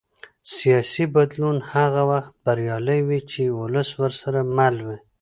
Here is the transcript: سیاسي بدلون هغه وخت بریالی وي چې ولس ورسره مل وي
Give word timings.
سیاسي 0.55 1.03
بدلون 1.15 1.57
هغه 1.73 2.01
وخت 2.11 2.33
بریالی 2.43 2.99
وي 3.07 3.19
چې 3.31 3.41
ولس 3.59 3.89
ورسره 4.01 4.39
مل 4.57 4.75
وي 4.85 4.97